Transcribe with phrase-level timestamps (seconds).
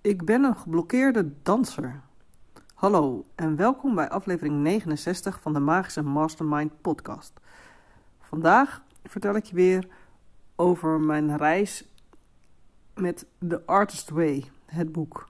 [0.00, 2.00] Ik ben een geblokkeerde danser.
[2.74, 7.32] Hallo en welkom bij aflevering 69 van de Magische Mastermind podcast.
[8.20, 9.88] Vandaag vertel ik je weer
[10.56, 11.88] over mijn reis
[12.94, 15.28] met The Artist Way, het boek.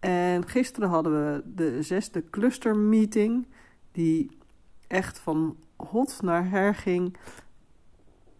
[0.00, 3.46] En gisteren hadden we de zesde cluster meeting,
[3.92, 4.38] die
[4.86, 7.16] echt van hot naar her ging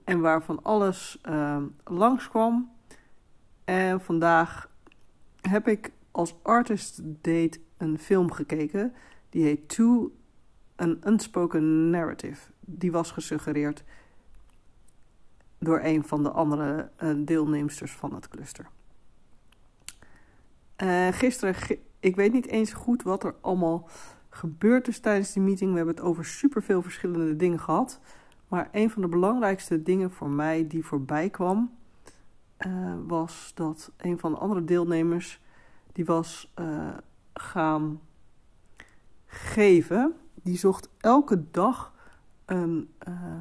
[0.05, 2.71] en waarvan alles uh, langskwam.
[3.65, 4.75] En vandaag
[5.49, 8.95] heb ik als artist date een film gekeken.
[9.31, 10.13] Die heet To
[10.77, 12.51] An Unspoken Narrative.
[12.61, 13.85] Die was gesuggereerd
[15.59, 18.67] door een van de andere uh, deelnemsters van het cluster.
[20.83, 23.89] Uh, gisteren, ik weet niet eens goed wat er allemaal
[24.29, 25.71] gebeurd is tijdens die meeting.
[25.71, 28.01] We hebben het over superveel verschillende dingen gehad.
[28.49, 31.76] Maar een van de belangrijkste dingen voor mij die voorbij kwam,
[32.59, 35.41] uh, was dat een van de andere deelnemers
[35.93, 36.89] die was uh,
[37.35, 38.01] gaan
[39.27, 40.15] geven.
[40.35, 41.93] Die zocht elke dag
[42.45, 43.41] een, uh,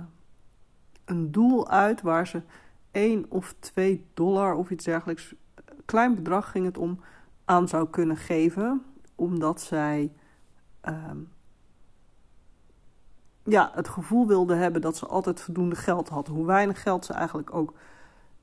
[1.06, 2.42] een doel uit waar ze
[2.92, 5.36] 1 of 2 dollar of iets dergelijks,
[5.86, 7.00] klein bedrag ging het om,
[7.46, 8.86] aan zou kunnen geven.
[9.16, 10.12] Omdat zij
[10.90, 11.12] uh,
[13.44, 16.28] ja, het gevoel wilde hebben dat ze altijd voldoende geld had.
[16.28, 17.74] Hoe weinig geld ze eigenlijk ook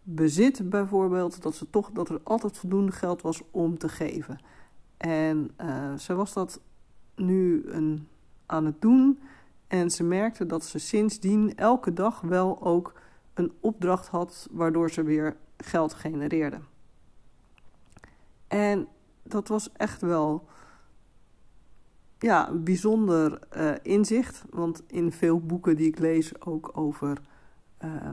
[0.02, 4.38] bezit bijvoorbeeld, dat, ze toch, dat er altijd voldoende geld was om te geven.
[4.96, 6.60] En uh, ze was dat
[7.14, 8.08] nu een,
[8.46, 9.20] aan het doen.
[9.66, 12.94] En ze merkte dat ze sindsdien elke dag wel ook
[13.34, 16.60] een opdracht had waardoor ze weer geld genereerde.
[18.48, 18.88] En
[19.22, 20.46] dat was echt wel
[22.18, 24.44] ja, bijzonder uh, inzicht.
[24.50, 27.20] Want in veel boeken die ik lees ook over
[27.84, 28.10] uh,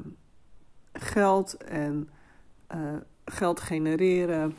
[1.01, 2.09] geld en
[2.75, 4.55] uh, geld genereren,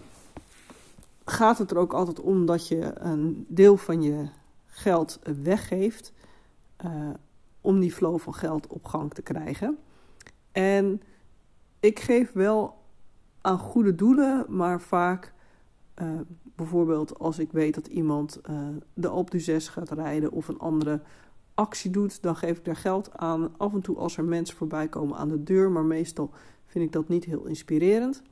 [1.24, 4.28] gaat het er ook altijd om dat je een deel van je
[4.66, 6.12] geld weggeeft
[7.60, 9.78] om die flow van geld op gang te krijgen.
[10.52, 11.02] En
[11.80, 12.78] ik geef wel
[13.40, 15.32] aan goede doelen, maar vaak
[16.56, 18.40] bijvoorbeeld als ik weet dat iemand
[18.94, 21.00] de Alpe d'Huez gaat rijden of een andere
[21.60, 23.54] actie doet, dan geef ik daar geld aan.
[23.56, 26.30] Af en toe als er mensen voorbij komen aan de deur, maar meestal
[26.66, 28.22] vind ik dat niet heel inspirerend.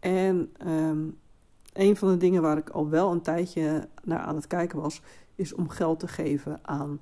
[0.00, 1.18] En um,
[1.72, 5.02] een van de dingen waar ik al wel een tijdje naar aan het kijken was,
[5.34, 7.00] is om geld te geven aan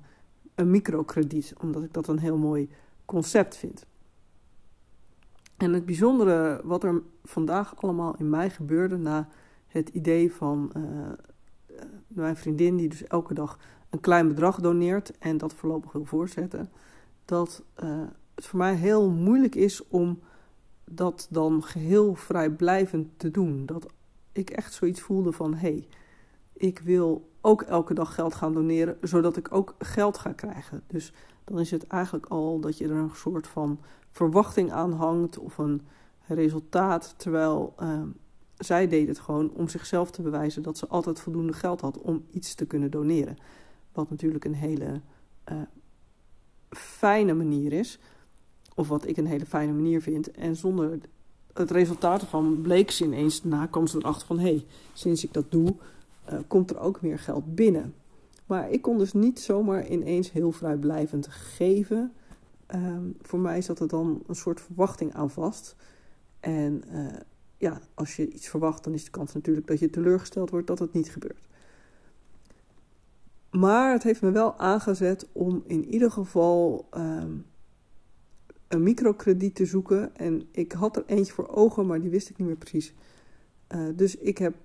[0.55, 2.69] een microkrediet, omdat ik dat een heel mooi
[3.05, 3.85] concept vind.
[5.57, 9.29] En het bijzondere wat er vandaag allemaal in mij gebeurde na
[9.67, 10.83] het idee van uh,
[12.07, 13.57] mijn vriendin, die dus elke dag
[13.95, 16.71] een klein bedrag doneert en dat voorlopig wil voortzetten,
[17.25, 18.01] dat uh,
[18.35, 20.19] het voor mij heel moeilijk is om
[20.85, 23.65] dat dan geheel vrijblijvend te doen.
[23.65, 23.85] Dat
[24.31, 25.87] ik echt zoiets voelde van hé, hey,
[26.53, 30.83] ik wil ook elke dag geld gaan doneren, zodat ik ook geld ga krijgen.
[30.87, 31.13] Dus
[31.43, 33.79] dan is het eigenlijk al dat je er een soort van
[34.09, 35.81] verwachting aan hangt of een
[36.27, 38.01] resultaat, terwijl uh,
[38.57, 42.25] zij deed het gewoon om zichzelf te bewijzen dat ze altijd voldoende geld had om
[42.31, 43.37] iets te kunnen doneren.
[43.95, 45.01] Wat natuurlijk een hele
[45.51, 45.57] uh,
[46.69, 47.99] fijne manier is.
[48.75, 50.31] Of wat ik een hele fijne manier vind.
[50.31, 50.99] En zonder
[51.53, 54.39] het resultaat ervan bleek ze ineens, daarna kwam ze erachter van...
[54.39, 55.75] hé, hey, sinds ik dat doe,
[56.29, 57.93] uh, komt er ook meer geld binnen.
[58.45, 62.13] Maar ik kon dus niet zomaar ineens heel vrijblijvend geven.
[62.75, 65.75] Uh, voor mij zat er dan een soort verwachting aan vast.
[66.39, 67.07] En uh,
[67.57, 70.79] ja, als je iets verwacht, dan is de kans natuurlijk dat je teleurgesteld wordt dat
[70.79, 71.47] het niet gebeurt.
[73.57, 77.45] Maar het heeft me wel aangezet om in ieder geval um,
[78.67, 80.15] een microkrediet te zoeken.
[80.15, 82.93] En ik had er eentje voor ogen, maar die wist ik niet meer precies.
[83.75, 84.55] Uh, dus ik heb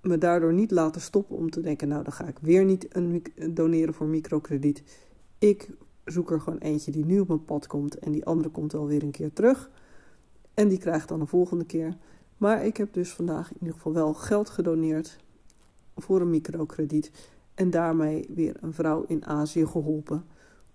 [0.00, 3.22] me daardoor niet laten stoppen om te denken: nou, dan ga ik weer niet een
[3.50, 4.82] doneren voor microkrediet.
[5.38, 5.70] Ik
[6.04, 8.86] zoek er gewoon eentje die nu op mijn pad komt en die andere komt wel
[8.86, 9.70] weer een keer terug.
[10.54, 11.96] En die krijgt dan de volgende keer.
[12.36, 15.16] Maar ik heb dus vandaag in ieder geval wel geld gedoneerd
[15.96, 17.10] voor een microkrediet.
[17.56, 20.24] En daarmee weer een vrouw in Azië geholpen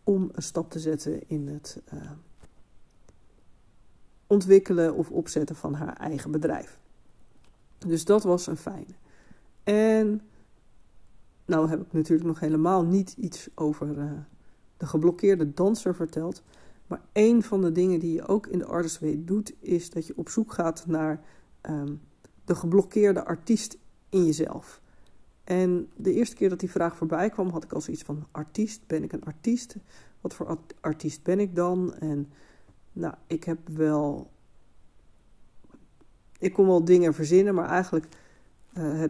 [0.03, 2.11] om een stap te zetten in het uh,
[4.27, 6.79] ontwikkelen of opzetten van haar eigen bedrijf.
[7.77, 8.93] Dus dat was een fijne.
[9.63, 10.21] En
[11.45, 14.11] nou heb ik natuurlijk nog helemaal niet iets over uh,
[14.77, 16.43] de geblokkeerde danser verteld.
[16.87, 20.07] Maar een van de dingen die je ook in de Artist Way doet, is dat
[20.07, 21.21] je op zoek gaat naar
[21.69, 22.01] um,
[22.45, 23.77] de geblokkeerde artiest
[24.09, 24.80] in jezelf.
[25.51, 28.87] En de eerste keer dat die vraag voorbij kwam, had ik al zoiets van: artiest,
[28.87, 29.75] ben ik een artiest?
[30.21, 31.93] Wat voor artiest ben ik dan?
[31.93, 32.31] En
[32.93, 34.31] nou, ik heb wel.
[36.37, 38.07] Ik kon wel dingen verzinnen, maar eigenlijk
[38.73, 39.05] uh,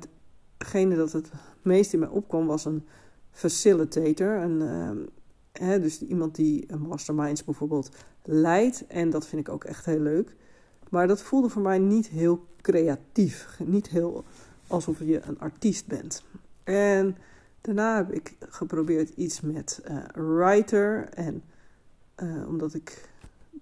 [0.58, 2.88] hetgene dat het meest in mij opkwam was een
[3.32, 4.36] facilitator.
[4.36, 5.06] Een, uh,
[5.52, 7.90] hè, dus iemand die een masterminds bijvoorbeeld
[8.24, 8.88] leidt.
[8.88, 10.36] En dat vind ik ook echt heel leuk.
[10.90, 13.60] Maar dat voelde voor mij niet heel creatief.
[13.60, 14.26] Niet heel
[14.72, 16.24] alsof je een artiest bent.
[16.64, 17.18] En
[17.62, 21.10] daarna heb ik geprobeerd iets met uh, writer.
[21.10, 21.44] En
[22.24, 23.10] uh, omdat ik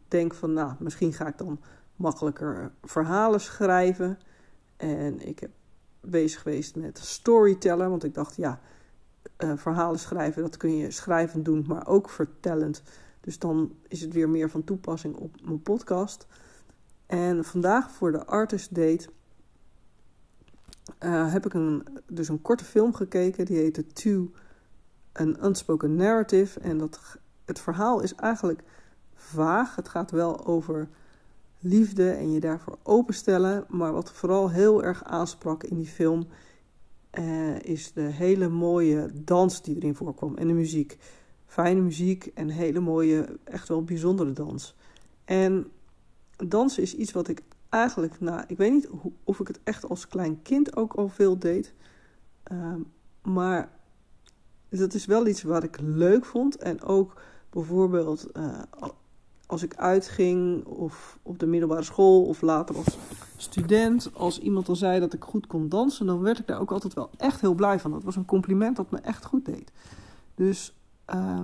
[0.08, 1.60] denk van, nou, misschien ga ik dan
[1.96, 4.20] makkelijker verhalen schrijven.
[4.78, 5.52] En ik heb
[6.02, 8.60] bezig geweest met storyteller, want ik dacht, ja,
[9.38, 12.84] uh, verhalen schrijven, dat kun je schrijvend doen, maar ook vertellend.
[13.22, 16.28] Dus dan is het weer meer van toepassing op mijn podcast.
[17.06, 19.10] En vandaag voor de Artist Date
[21.00, 23.46] uh, heb ik een, dus een korte film gekeken.
[23.46, 24.32] Die heette To
[25.14, 26.60] An Unspoken Narrative.
[26.60, 28.64] En dat, het verhaal is eigenlijk
[29.14, 29.76] vaag.
[29.76, 30.90] Het gaat wel over
[31.60, 33.66] liefde en je daarvoor openstellen.
[33.68, 36.28] Maar wat vooral heel erg aansprak in die film...
[37.20, 40.36] Uh, is de hele mooie dans die erin voorkwam.
[40.36, 40.98] En de muziek.
[41.46, 44.76] Fijne muziek en hele mooie, echt wel bijzondere dans.
[45.26, 45.72] En
[46.36, 48.90] dansen is iets wat ik eigenlijk, nou, ik weet niet
[49.24, 51.74] of ik het echt als klein kind ook al veel deed.
[52.52, 52.76] Uh,
[53.22, 53.70] maar
[54.70, 56.58] dat is wel iets wat ik leuk vond.
[56.58, 58.60] En ook bijvoorbeeld uh,
[59.46, 62.98] als ik uitging of op de middelbare school of later als
[63.38, 64.10] student.
[64.14, 66.94] Als iemand dan zei dat ik goed kon dansen, dan werd ik daar ook altijd
[66.94, 67.92] wel echt heel blij van.
[67.92, 69.72] Dat was een compliment dat me echt goed deed.
[70.36, 70.76] Dus
[71.14, 71.40] uh,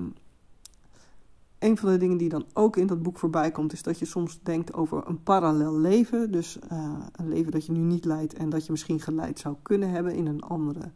[1.65, 4.05] een van de dingen die dan ook in dat boek voorbij komt, is dat je
[4.05, 6.31] soms denkt over een parallel leven.
[6.31, 9.55] Dus uh, een leven dat je nu niet leidt en dat je misschien geleid zou
[9.61, 10.91] kunnen hebben in een andere.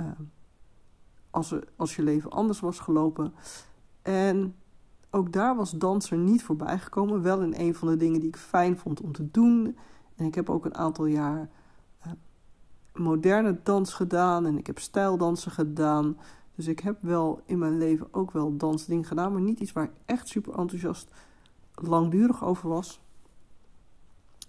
[0.00, 0.06] Uh,
[1.30, 3.32] als, er, als je leven anders was gelopen.
[4.02, 4.54] En
[5.10, 7.22] ook daar was danser niet voorbij gekomen.
[7.22, 9.76] Wel in een van de dingen die ik fijn vond om te doen.
[10.16, 11.48] En ik heb ook een aantal jaar
[12.06, 12.12] uh,
[12.94, 16.16] moderne dans gedaan en ik heb stijldansen gedaan.
[16.60, 19.84] Dus ik heb wel in mijn leven ook wel dansdingen gedaan, maar niet iets waar
[19.84, 21.10] ik echt super enthousiast
[21.74, 23.00] langdurig over was.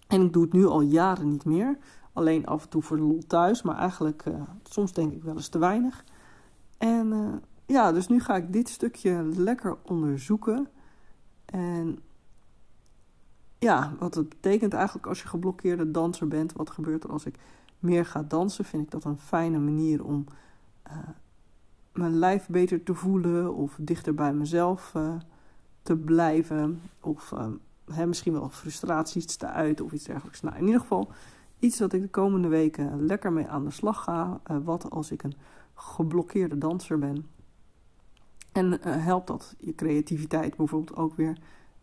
[0.08, 1.78] En ik doe het nu al jaren niet meer.
[2.13, 5.36] Alleen af en toe voor de lol thuis, maar eigenlijk uh, soms denk ik wel
[5.36, 6.04] eens te weinig.
[6.78, 7.34] En uh,
[7.66, 10.68] ja, dus nu ga ik dit stukje lekker onderzoeken.
[11.46, 12.00] En
[13.60, 16.54] ja, wat het betekent eigenlijk als je geblokkeerde danser bent.
[16.54, 17.36] Wat gebeurt er als ik
[17.80, 18.66] meer ga dansen?
[18.66, 20.25] Vind ik dat een fijne manier om
[20.88, 20.98] uh,
[21.91, 25.13] mijn lijf beter te voelen of dichter bij mezelf uh,
[25.81, 26.81] te blijven.
[27.01, 27.47] Of uh,
[27.91, 30.41] hè, misschien wel frustraties te uiten of iets dergelijks.
[30.41, 31.11] Nou, in ieder geval
[31.59, 34.41] iets dat ik de komende weken lekker mee aan de slag ga.
[34.51, 35.35] Uh, wat als ik een
[35.73, 37.25] geblokkeerde danser ben.
[38.51, 41.38] En helpt dat je creativiteit bijvoorbeeld ook weer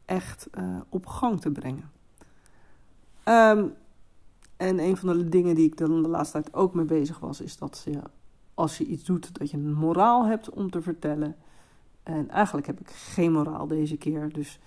[0.05, 0.51] echt
[0.89, 1.91] op gang te brengen.
[3.25, 3.75] Um,
[4.57, 7.57] en een van de dingen die ik de laatste tijd ook mee bezig was, is
[7.57, 8.01] dat je
[8.59, 11.37] als je iets doet, dat je een moraal hebt om te vertellen.
[12.03, 14.33] En eigenlijk heb ik geen moraal deze keer.
[14.33, 14.61] Dus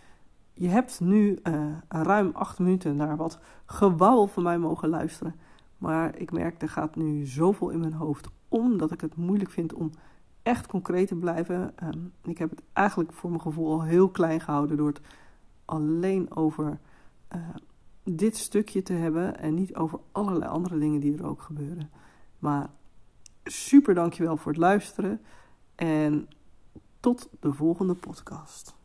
[0.54, 5.36] je hebt nu uh, ruim acht minuten naar wat gewauwel van mij mogen luisteren.
[5.78, 9.50] Maar ik merk, er gaat nu zoveel in mijn hoofd om dat ik het moeilijk
[9.50, 9.92] vind om
[10.44, 11.74] echt concreet te blijven.
[11.84, 15.02] Um, ik heb het eigenlijk voor mijn gevoel al heel klein gehouden door het
[15.66, 16.80] alleen over
[17.36, 17.42] uh,
[18.04, 21.90] dit stukje te hebben en niet over allerlei andere dingen die er ook gebeuren.
[22.40, 22.70] Maar
[23.52, 25.22] super dankjewel voor het luisteren
[25.76, 26.28] en
[27.00, 28.76] tot de volgende podcast.